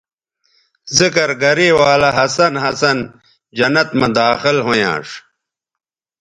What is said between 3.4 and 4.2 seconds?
جنت مہ